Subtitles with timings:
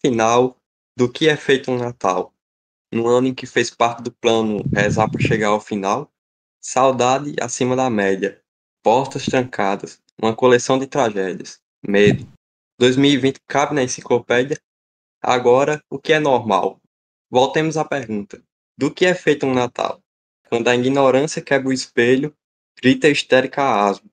[0.00, 0.56] Afinal,
[0.96, 2.32] do que é feito um Natal?
[2.92, 6.08] No ano em que fez parte do plano rezar para chegar ao final?
[6.60, 8.40] Saudade acima da média,
[8.80, 12.28] portas trancadas, uma coleção de tragédias, medo.
[12.78, 14.56] 2020 cabe na enciclopédia?
[15.20, 16.80] Agora, o que é normal?
[17.28, 18.40] Voltemos à pergunta:
[18.76, 20.00] do que é feito um Natal?
[20.48, 22.32] Quando a ignorância quebra o espelho,
[22.80, 24.08] grita histérica a asma.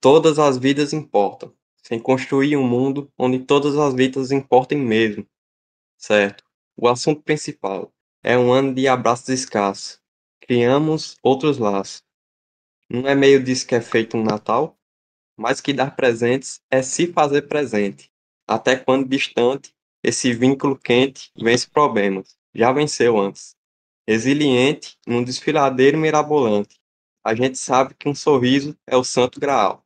[0.00, 1.54] Todas as vidas importam,
[1.86, 5.26] sem construir um mundo onde todas as vidas importem mesmo.
[5.98, 6.44] Certo?
[6.76, 10.00] O assunto principal é um ano de abraços escassos.
[10.40, 12.02] Criamos outros laços.
[12.88, 14.78] Não é meio disso que é feito um Natal?
[15.36, 18.10] Mas que dar presentes é se fazer presente.
[18.46, 22.36] Até quando distante, esse vínculo quente vence problemas.
[22.54, 23.56] Já venceu antes.
[24.06, 26.78] Resiliente num desfiladeiro mirabolante.
[27.24, 29.83] A gente sabe que um sorriso é o santo graal,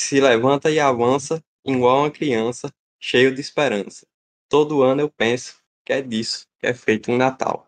[0.00, 4.06] se levanta e avança igual uma criança, cheio de esperança.
[4.48, 7.66] Todo ano eu penso que é disso que é feito um Natal.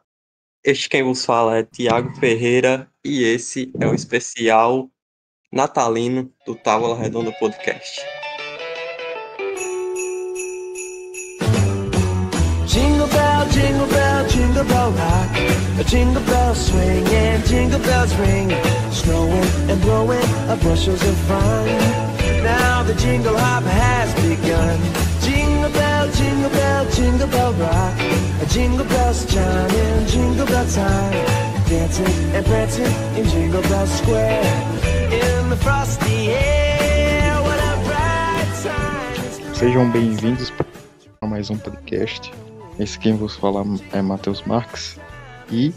[0.65, 4.91] Este quem vos fala é Tiago Ferreira e esse é o especial
[5.53, 8.01] natalino do Távola Redonda Podcast.
[12.67, 15.81] Jingle bell, jingle bell, jingle bell rock.
[15.81, 18.51] A jingle bell swing and jingle bells ring.
[18.91, 22.18] Snowing and blowing a bushels of fun.
[22.43, 24.79] Now the jingle hop has begun.
[25.21, 27.95] Jingle bell, jingle bell, jingle bell rock.
[28.43, 31.49] A jingle bells chiming, jingle bell time.
[31.69, 32.87] Dancing and prancing
[33.19, 34.43] in Jingle Bell Square.
[35.13, 39.55] In the frosty air, what a bright time.
[39.55, 40.51] Sejam bem-vindos
[41.21, 42.33] a mais um podcast.
[42.79, 44.99] Esse quem vos fala é Matheus Marques.
[45.51, 45.75] E,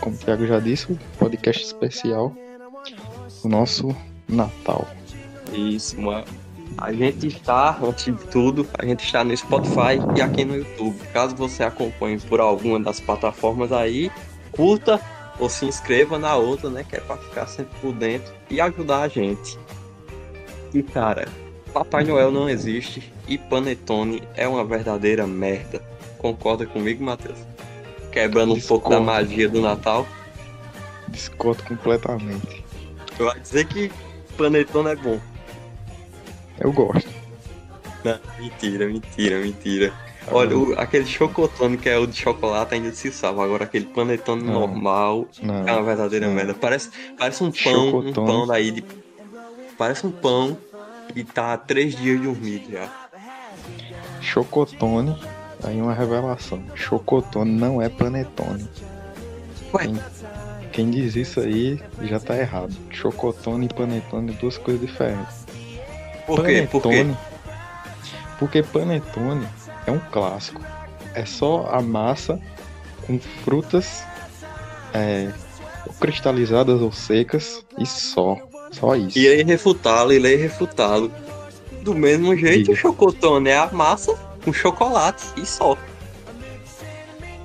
[0.00, 2.32] como o Thiago já disse, podcast especial
[3.42, 3.94] do nosso
[4.28, 4.88] Natal.
[5.52, 6.24] Isso, mano.
[6.78, 10.98] A gente está, antes de tudo, a gente está no Spotify e aqui no YouTube.
[11.12, 14.10] Caso você acompanhe por alguma das plataformas aí,
[14.52, 15.00] curta
[15.38, 16.84] ou se inscreva na outra, né?
[16.84, 19.58] Que é para ficar sempre por dentro e ajudar a gente.
[20.74, 21.28] E cara,
[21.72, 25.82] Papai Noel não existe e Panetone é uma verdadeira merda.
[26.18, 27.38] Concorda comigo, Matheus?
[28.12, 30.06] Quebrando um pouco da magia do Natal?
[31.08, 32.64] Discordo completamente.
[33.18, 33.90] Eu vai dizer que
[34.36, 35.20] Panetone é bom.
[36.58, 37.08] Eu gosto.
[38.04, 39.92] Não, mentira, mentira, mentira.
[40.30, 43.44] Olha, o, aquele chocotone que é o de chocolate ainda se salva.
[43.44, 46.34] Agora aquele panetone não, normal não, é uma verdadeira não.
[46.34, 46.54] merda.
[46.54, 48.10] Parece, parece um pão, chocotone.
[48.10, 48.84] um pão daí de.
[49.78, 50.56] Parece um pão
[51.14, 52.90] e tá há três dias dormido já.
[54.20, 55.16] Chocotone,
[55.62, 56.62] aí uma revelação.
[56.74, 58.68] Chocotone não é panetone.
[59.74, 59.84] Ué?
[59.84, 60.00] Quem,
[60.72, 62.74] quem diz isso aí já tá errado.
[62.90, 65.45] Chocotone e panetone, duas coisas diferentes.
[66.26, 66.68] Por quê?
[66.70, 67.06] Por quê?
[68.38, 69.46] Porque panetone
[69.86, 70.60] é um clássico.
[71.14, 72.38] É só a massa
[73.06, 74.04] com frutas
[74.92, 75.30] é,
[76.00, 78.36] cristalizadas ou secas e só.
[78.72, 79.18] Só isso.
[79.18, 81.10] Irei refutá-lo, irei refutá-lo.
[81.82, 84.12] Do mesmo jeito, o chocotone é a massa
[84.44, 85.78] com chocolate e só.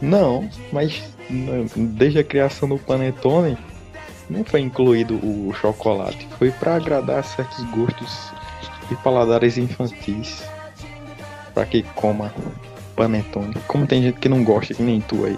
[0.01, 1.03] Não, mas
[1.75, 3.55] desde a criação do panetone
[4.29, 6.27] não foi incluído o chocolate.
[6.39, 8.31] Foi para agradar certos gostos
[8.91, 10.43] e paladares infantis
[11.53, 12.33] para que coma
[12.95, 13.53] panetone.
[13.67, 15.37] Como tem gente que não gosta, que nem tu aí.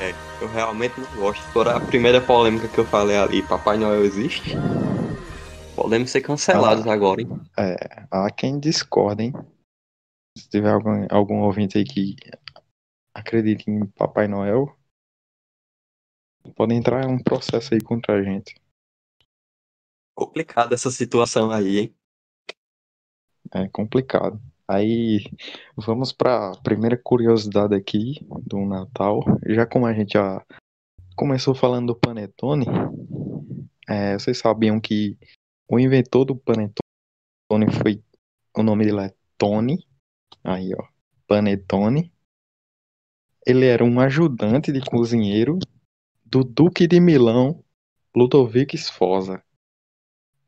[0.00, 1.42] É, eu realmente não gosto.
[1.52, 4.54] Fora a primeira polêmica que eu falei ali, Papai Noel existe?
[5.74, 7.28] Podemos ser cancelados ah, agora, hein?
[7.58, 9.32] É, há quem discorda, hein?
[10.36, 12.16] Se tiver algum, algum ouvinte aí que
[13.14, 14.74] acredita em Papai Noel,
[16.54, 18.54] pode entrar um processo aí contra a gente.
[20.14, 21.96] Complicada essa situação aí, hein?
[23.52, 24.40] É complicado.
[24.68, 25.24] Aí
[25.76, 29.22] vamos para a primeira curiosidade aqui do Natal.
[29.46, 30.44] Já como a gente já
[31.14, 32.66] começou falando do panetone,
[33.88, 35.16] é, vocês sabiam que
[35.68, 36.82] o inventor do panetone
[37.80, 38.02] foi
[38.56, 39.86] o nome dele é Tony.
[40.42, 40.84] Aí ó,
[41.26, 42.12] panetone.
[43.46, 45.58] Ele era um ajudante de cozinheiro
[46.24, 47.62] do Duque de Milão,
[48.14, 49.40] Ludovico Sforza,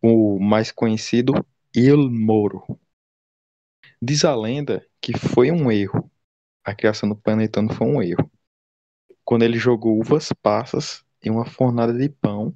[0.02, 1.32] o mais conhecido
[1.72, 2.64] Il Moro.
[4.00, 6.10] Diz a lenda que foi um erro.
[6.64, 8.30] A criação do panetone foi um erro.
[9.24, 12.54] Quando ele jogou uvas passas em uma fornada de pão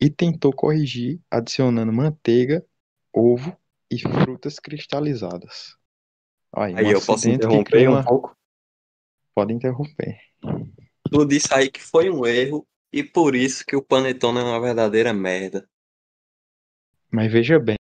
[0.00, 2.64] e tentou corrigir adicionando manteiga,
[3.12, 3.56] ovo
[3.90, 5.76] e frutas cristalizadas.
[6.54, 8.00] Aí, aí um eu posso interromper uma...
[8.00, 8.36] um pouco?
[9.34, 10.18] Pode interromper.
[11.10, 14.60] Tu disse aí que foi um erro e por isso que o panetone é uma
[14.60, 15.68] verdadeira merda.
[17.10, 17.77] Mas veja bem,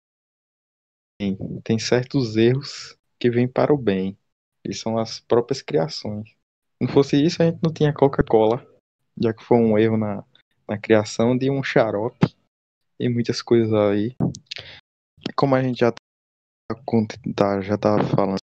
[1.62, 4.16] tem certos erros que vêm para o bem.
[4.64, 6.30] E são as próprias criações.
[6.80, 8.66] Não fosse isso, a gente não tinha Coca-Cola,
[9.20, 10.24] já que foi um erro na,
[10.68, 12.34] na criação de um xarope
[12.98, 14.16] e muitas coisas aí.
[15.36, 15.92] Como a gente já
[17.34, 18.38] tá, já tá falando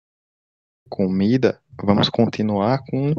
[0.90, 3.14] comida, vamos continuar com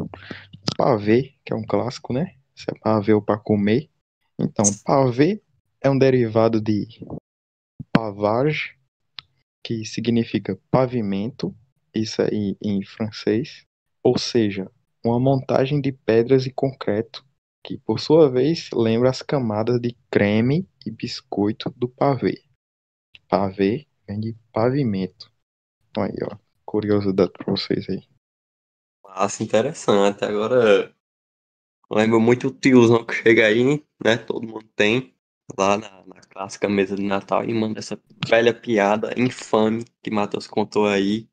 [0.77, 2.35] pavê, que é um clássico, né?
[2.55, 3.89] Se é pavê ou para comer.
[4.39, 5.41] Então, pavê
[5.81, 6.87] é um derivado de
[7.91, 8.76] pavage,
[9.67, 11.53] que significa pavimento,
[11.93, 13.65] isso aí em francês,
[14.01, 14.71] ou seja,
[15.03, 17.25] uma montagem de pedras e concreto,
[17.61, 22.41] que por sua vez lembra as camadas de creme e biscoito do pavê.
[23.27, 25.29] Pavê vem de pavimento.
[25.97, 28.07] Aí, ó, curiosidade para vocês aí.
[29.03, 30.23] Massa, interessante.
[30.23, 30.95] Agora,
[31.91, 34.15] lembro muito o tiozão que chega aí, né?
[34.15, 35.13] Todo mundo tem
[35.55, 40.47] lá na, na clássica mesa de Natal e manda essa velha piada infame que Matheus
[40.47, 41.27] contou aí,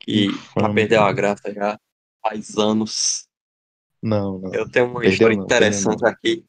[0.00, 1.78] que pra perder a graça já
[2.22, 3.28] faz anos.
[4.02, 4.54] Não, não.
[4.54, 6.46] Eu tenho uma Perdeu história não, interessante perdeu aqui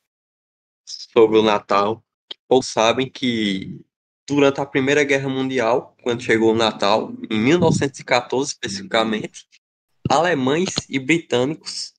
[0.86, 2.04] sobre o Natal.
[2.48, 3.82] Poucos sabem que
[4.28, 9.48] durante a Primeira Guerra Mundial, quando chegou o Natal, em 1914 especificamente,
[10.10, 11.94] alemães e britânicos,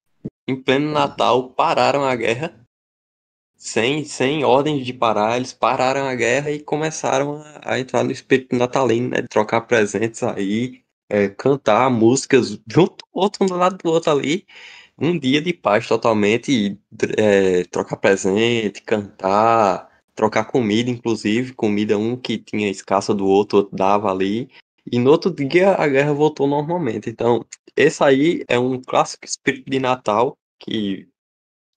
[0.46, 2.59] em pleno Natal, pararam a guerra
[3.60, 8.10] sem, sem ordens de parar, eles pararam a guerra e começaram a, a entrar no
[8.10, 9.22] espírito natalino, né?
[9.28, 14.46] Trocar presentes aí, é, cantar músicas junto outro do lado do outro ali.
[14.98, 16.78] Um dia de paz totalmente, e,
[17.18, 23.76] é, trocar presente, cantar, trocar comida, inclusive, comida um que tinha escassa do outro, outro
[23.76, 24.50] dava ali.
[24.90, 27.10] E no outro dia a guerra voltou normalmente.
[27.10, 27.44] Então,
[27.76, 31.08] esse aí é um clássico espírito de Natal que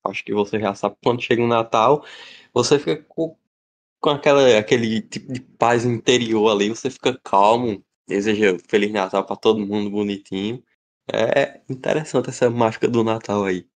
[0.05, 2.05] acho que você já sabe, quando chega o Natal,
[2.53, 3.37] você fica com,
[4.01, 9.35] com aquela, aquele tipo de paz interior ali, você fica calmo, deseja Feliz Natal para
[9.37, 10.63] todo mundo bonitinho.
[11.13, 13.67] É interessante essa mágica do Natal aí.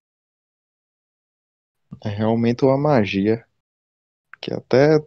[2.03, 3.45] É realmente uma magia
[4.41, 4.99] que até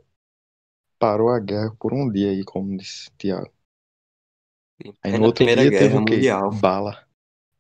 [1.01, 3.53] parou a guerra por um dia aí, como disse Tiago.
[5.03, 6.35] Aí É no outro Primeira dia teve Guerra o quê?
[6.35, 6.51] Mundial.
[6.51, 7.07] Bala.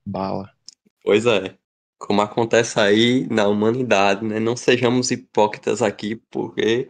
[0.06, 0.54] Bala.
[1.02, 1.58] Pois é.
[2.00, 4.40] Como acontece aí na humanidade, né?
[4.40, 6.88] Não sejamos hipócritas aqui, porque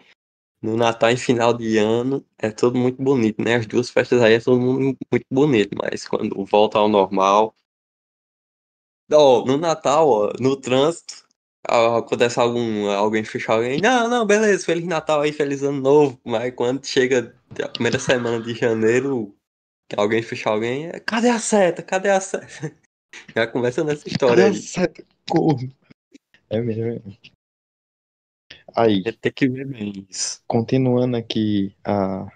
[0.62, 3.56] no Natal e final de ano é tudo muito bonito, né?
[3.56, 7.54] As duas festas aí é mundo muito bonito, mas quando volta ao normal.
[9.12, 11.26] Ó, no Natal, ó, no trânsito,
[11.66, 13.80] acontece algum, alguém fechar alguém.
[13.80, 16.20] Não, não, beleza, Feliz Natal aí, Feliz Ano Novo.
[16.24, 19.36] Mas quando chega a primeira semana de janeiro,
[19.96, 21.82] alguém fechar alguém, cadê a seta?
[21.82, 22.72] Cadê a seta?
[23.34, 24.48] Já começa nessa história.
[24.48, 24.92] Nossa,
[25.28, 25.72] corno.
[26.48, 26.82] É mesmo.
[26.82, 27.18] é mesmo.
[28.74, 30.42] Aí, É ter que ver bem isso.
[30.46, 32.26] continuando aqui a,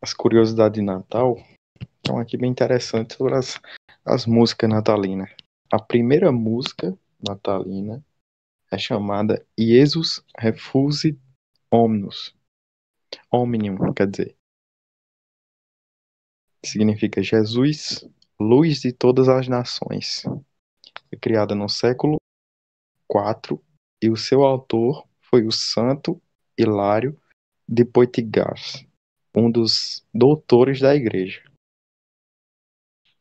[0.00, 1.36] as curiosidades de Natal,
[2.00, 3.60] então aqui bem interessante sobre as,
[4.04, 5.30] as músicas natalinas.
[5.72, 8.04] A primeira música natalina
[8.70, 11.18] é chamada Jesus Refusit
[11.70, 12.34] Omnus.
[13.30, 14.36] Omnium, quer dizer.
[16.64, 18.08] Significa Jesus,
[18.40, 20.22] luz de todas as nações.
[21.08, 22.16] Foi criada no século
[23.10, 23.60] IV
[24.02, 26.20] e o seu autor foi o santo
[26.58, 27.20] Hilário
[27.68, 28.86] de Poitiers,
[29.34, 31.42] um dos doutores da igreja.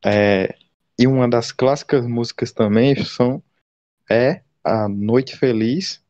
[0.03, 0.57] É,
[0.99, 3.43] e uma das clássicas músicas também são
[4.09, 6.03] é a Noite Feliz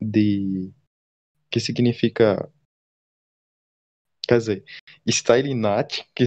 [0.00, 0.72] de
[1.50, 2.50] que significa
[4.26, 4.64] quer dizer,
[5.08, 6.24] Stille Nacht, que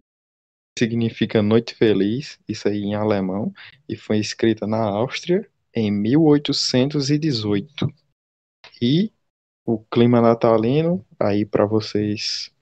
[0.77, 3.53] significa Noite Feliz, isso aí em alemão,
[3.87, 7.87] e foi escrita na Áustria em 1818.
[8.81, 9.11] E
[9.65, 12.53] o clima natalino, aí para vocês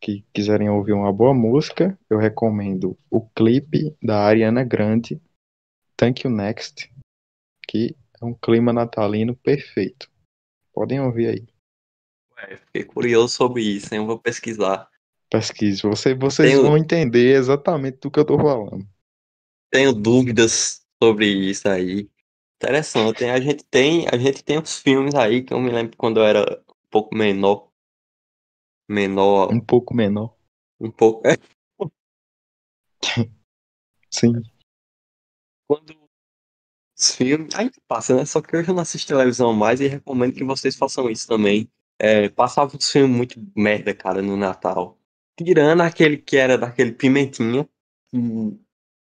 [0.00, 5.20] que quiserem ouvir uma boa música, eu recomendo o clipe da Ariana Grande,
[5.96, 6.90] Thank You Next,
[7.68, 10.10] que é um clima natalino perfeito.
[10.72, 11.46] Podem ouvir aí.
[12.36, 14.00] Ué, fiquei curioso sobre isso, hein?
[14.00, 14.89] Eu vou pesquisar.
[15.30, 15.82] Pesquise.
[15.82, 18.86] Você, vocês Tenho- vão entender exatamente do que eu tô falando.
[19.70, 22.10] Tenho dúvidas sobre isso aí.
[22.56, 23.24] Interessante.
[23.24, 26.24] A gente tem, a gente tem uns filmes aí que eu me lembro quando eu
[26.26, 27.70] era um pouco menor.
[28.88, 30.34] Menor, Um pouco menor.
[30.80, 31.26] um pouco.
[31.26, 31.36] É,
[34.10, 34.42] Sim.
[35.66, 35.96] quando
[36.98, 37.54] os filmes.
[37.54, 38.24] Ainda passa, né?
[38.26, 41.70] Só que hoje eu não assisto televisão mais e recomendo que vocês façam isso também.
[41.98, 44.98] É, passava uns filmes muito merda, cara, no Natal.
[45.42, 47.68] Tirando aquele que era daquele Pimentinha,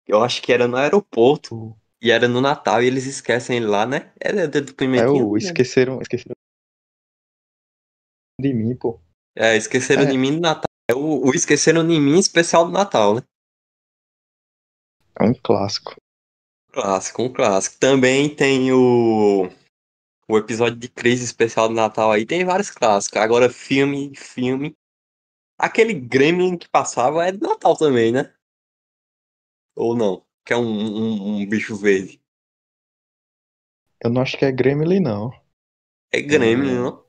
[0.08, 3.86] eu acho que era no aeroporto e era no Natal e eles esquecem ele lá,
[3.86, 4.13] né?
[4.20, 5.25] Era do É Pimentinha.
[5.25, 5.39] o né?
[5.39, 6.36] esqueceram, esqueceram
[8.39, 9.00] de mim, pô.
[9.36, 10.06] É, esqueceram É.
[10.06, 10.65] de mim no Natal.
[10.89, 13.22] É o, o esqueceram de mim especial do Natal, né?
[15.20, 15.96] É um clássico.
[16.72, 17.77] Clássico, um clássico.
[17.80, 19.48] Também tem o,
[20.27, 22.25] o episódio de crise especial de Natal aí.
[22.25, 23.22] Tem vários clássicos.
[23.22, 24.75] Agora, filme, filme.
[25.63, 28.34] Aquele Gremlin que passava é de Natal também, né?
[29.77, 30.25] Ou não?
[30.46, 32.22] Que é um, um, um bicho verde.
[34.03, 35.32] Eu não acho que é Gremlin, não.
[36.12, 37.05] É Gremlin, não?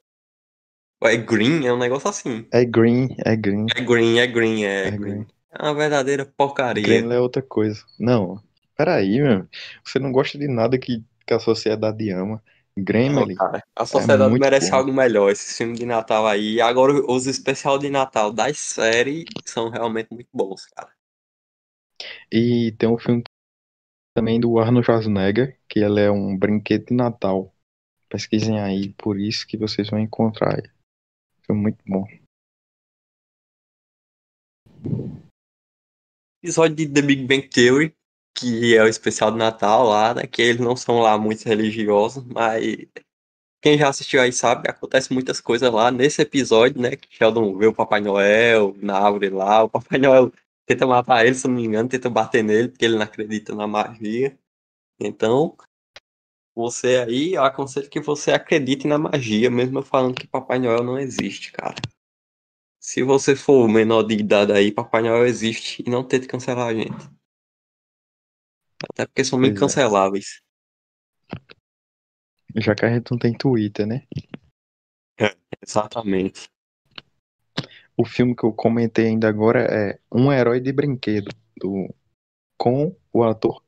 [1.03, 1.67] Ou É Green?
[1.67, 2.47] É um negócio assim.
[2.53, 3.67] É Green, é Green.
[3.75, 5.01] É Green, é Green, é, É Green.
[5.01, 5.27] Green.
[5.51, 6.85] É uma verdadeira porcaria.
[6.85, 7.85] Gremlin é outra coisa.
[7.99, 8.41] Não,
[8.77, 9.49] peraí, meu.
[9.85, 12.41] Você não gosta de nada que, que a sociedade ama.
[12.77, 14.77] Gremlin, Cara, a sociedade muito merece bom.
[14.77, 16.61] algo melhor, esse filme de Natal aí.
[16.61, 20.93] Agora, os especial de Natal das séries são realmente muito bons, cara.
[22.31, 23.23] E tem um filme
[24.17, 27.55] também do Arnold Schwarzenegger, que ele é um brinquedo de Natal.
[28.09, 30.61] Pesquisem aí, por isso que vocês vão encontrar.
[31.47, 32.05] Foi muito bom.
[36.43, 37.97] Episódio de The Big Bang Theory,
[38.35, 40.27] que é o especial de Natal lá, né?
[40.27, 42.87] Que eles não são lá muito religiosos, mas
[43.63, 46.97] quem já assistiu aí sabe, acontece muitas coisas lá nesse episódio, né?
[46.97, 50.33] Que Sheldon vê o Papai Noel na árvore lá, o Papai Noel
[50.67, 53.67] tenta matar ele, se não me engano, tenta bater nele, porque ele não acredita na
[53.67, 54.39] magia.
[55.01, 55.57] Então,
[56.55, 60.85] você aí, eu aconselho que você acredite na magia, mesmo eu falando que Papai Noel
[60.85, 61.75] não existe, cara.
[62.79, 66.75] Se você for menor de idade aí, Papai Noel existe e não tente cancelar a
[66.75, 67.09] gente.
[68.91, 69.57] Até porque são meio é.
[69.57, 70.41] canceláveis.
[72.57, 74.07] Já que a gente não tem Twitter, né?
[75.67, 76.49] Exatamente.
[77.97, 81.95] O filme que eu comentei ainda agora é Um Herói de Brinquedo, do,
[82.59, 83.65] com o ator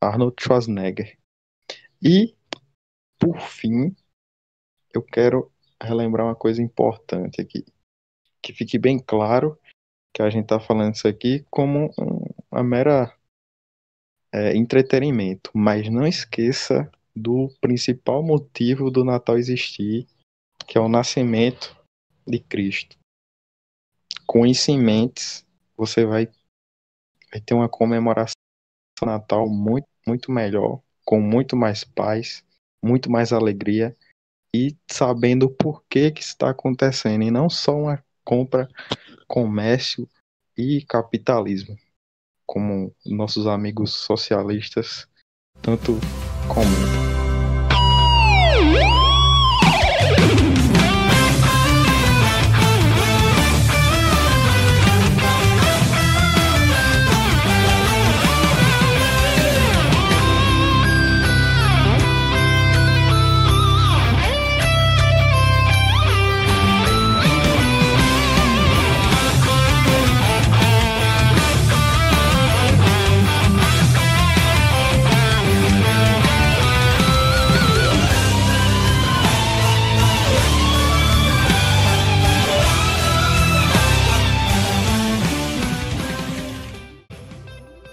[0.00, 1.16] Arnold Schwarzenegger.
[2.02, 2.36] E,
[3.18, 3.94] por fim,
[4.92, 7.64] eu quero relembrar uma coisa importante aqui.
[8.42, 9.58] Que fique bem claro
[10.12, 13.16] que a gente está falando isso aqui como um- uma mera
[14.32, 15.50] é, entretenimento.
[15.54, 20.06] Mas não esqueça do principal motivo do Natal existir,
[20.66, 21.76] que é o nascimento
[22.26, 22.96] de Cristo.
[24.26, 25.44] Com isso em mente,
[25.76, 26.26] você vai,
[27.30, 28.34] vai ter uma comemoração
[29.00, 32.44] do Natal muito, muito melhor, com muito mais paz,
[32.82, 33.96] muito mais alegria
[34.54, 38.68] e sabendo o porquê que está acontecendo, e não só uma compra,
[39.26, 40.08] comércio
[40.56, 41.76] e capitalismo,
[42.52, 45.08] como nossos amigos socialistas
[45.62, 45.98] tanto
[46.48, 47.11] comentam.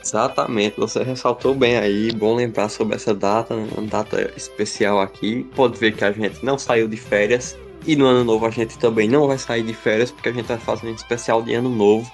[0.09, 5.43] Exatamente, você ressaltou bem aí, bom lembrar sobre essa data, uma data especial aqui.
[5.55, 8.75] Pode ver que a gente não saiu de férias e no ano novo a gente
[8.79, 11.69] também não vai sair de férias porque a gente vai fazer um especial de ano
[11.69, 12.11] novo.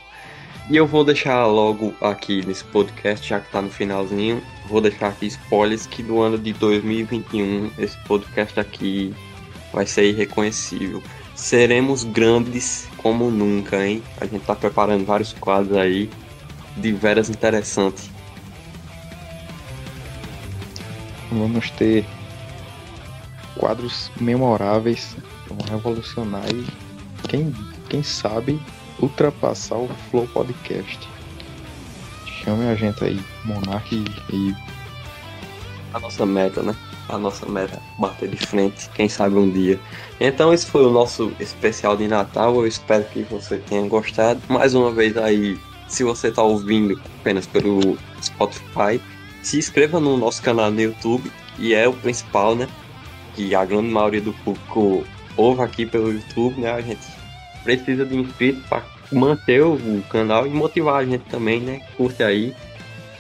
[0.69, 5.07] E eu vou deixar logo aqui nesse podcast, já que tá no finalzinho, vou deixar
[5.07, 9.15] aqui spoilers que no ano de 2021 esse podcast aqui
[9.71, 11.01] vai ser irreconhecível.
[11.33, 14.03] Seremos grandes como nunca, hein?
[14.19, 16.09] A gente tá preparando vários quadros aí
[16.77, 18.12] de veras interessante.
[21.32, 22.05] Vamos ter
[23.58, 25.15] quadros memoráveis,
[25.48, 26.65] vão revolucionar e
[27.27, 27.53] quem,
[27.89, 28.62] quem sabe
[29.00, 31.00] ultrapassar o Flow Podcast.
[32.25, 33.96] Chame a gente aí, Monark
[34.32, 34.55] e,
[35.94, 36.75] A nossa meta, né?
[37.10, 39.79] A nossa meta bater de frente, quem sabe um dia.
[40.20, 42.55] Então esse foi o nosso especial de Natal.
[42.55, 44.41] Eu espero que você tenha gostado.
[44.48, 49.01] Mais uma vez aí, se você está ouvindo apenas pelo Spotify,
[49.42, 52.68] se inscreva no nosso canal no YouTube, e é o principal, né?
[53.36, 55.06] Que a grande maioria do público
[55.38, 56.72] ouve aqui pelo YouTube, né?
[56.72, 57.06] A gente
[57.63, 59.77] precisa de inscritos para manter o
[60.10, 61.82] canal e motivar a gente também, né?
[61.96, 62.56] Curte aí.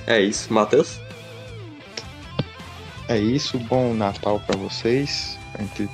[0.07, 0.99] É isso, Matheus?
[3.07, 3.57] é isso.
[3.59, 5.37] Bom Natal para vocês.
[5.53, 5.89] A gente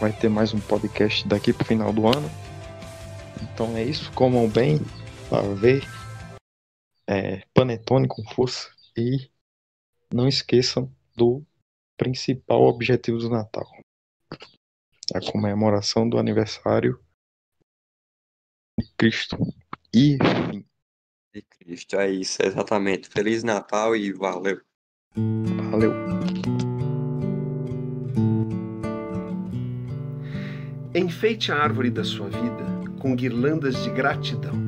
[0.00, 2.30] vai ter mais um podcast daqui pro final do ano.
[3.42, 4.10] Então é isso.
[4.14, 4.80] Comam bem
[5.28, 5.86] para ver.
[7.14, 9.30] É, panetone com força e
[10.10, 11.44] não esqueçam do
[11.94, 13.70] principal objetivo do Natal,
[15.14, 16.98] a comemoração do aniversário
[18.80, 19.36] de Cristo.
[19.94, 20.16] E
[20.50, 20.64] fim.
[21.34, 21.96] de Cristo.
[21.96, 23.10] É isso, exatamente.
[23.10, 24.62] Feliz Natal e valeu.
[25.70, 25.92] Valeu.
[30.94, 32.64] Enfeite a árvore da sua vida
[33.02, 34.61] com guirlandas de gratidão.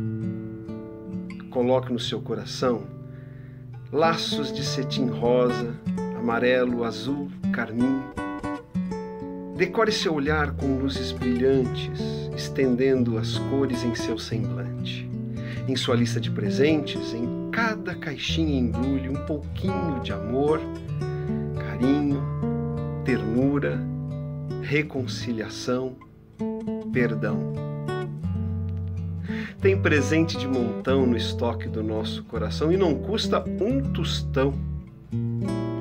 [1.55, 2.83] Coloque no seu coração
[3.93, 5.73] laços de cetim rosa,
[6.19, 8.03] amarelo, azul, carmim.
[9.57, 12.01] Decore seu olhar com luzes brilhantes,
[12.35, 15.09] estendendo as cores em seu semblante.
[15.69, 20.61] Em sua lista de presentes, em cada caixinha embrulhe um pouquinho de amor,
[21.57, 22.21] carinho,
[23.05, 23.81] ternura,
[24.61, 25.95] reconciliação,
[26.93, 27.64] perdão.
[29.65, 34.53] Tem presente de montão no estoque do nosso coração e não custa um tostão.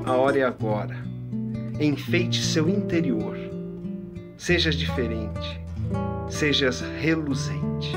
[0.06, 1.04] A hora é agora.
[1.78, 3.38] Enfeite seu interior.
[4.38, 5.60] Sejas diferente.
[6.30, 7.92] Sejas reluzente